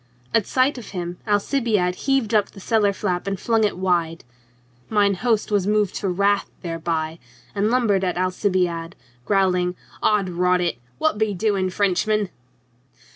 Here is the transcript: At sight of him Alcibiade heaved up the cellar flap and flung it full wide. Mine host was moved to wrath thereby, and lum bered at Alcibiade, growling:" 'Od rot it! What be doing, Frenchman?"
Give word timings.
At 0.33 0.47
sight 0.47 0.79
of 0.79 0.89
him 0.97 1.19
Alcibiade 1.27 1.93
heaved 1.93 2.33
up 2.33 2.49
the 2.49 2.59
cellar 2.59 2.91
flap 2.91 3.27
and 3.27 3.39
flung 3.39 3.63
it 3.63 3.73
full 3.73 3.81
wide. 3.81 4.23
Mine 4.89 5.13
host 5.13 5.51
was 5.51 5.67
moved 5.67 5.93
to 5.97 6.07
wrath 6.09 6.49
thereby, 6.63 7.19
and 7.53 7.69
lum 7.69 7.87
bered 7.87 8.03
at 8.03 8.17
Alcibiade, 8.17 8.95
growling:" 9.25 9.75
'Od 10.01 10.27
rot 10.29 10.59
it! 10.59 10.79
What 10.97 11.19
be 11.19 11.35
doing, 11.35 11.69
Frenchman?" 11.69 12.29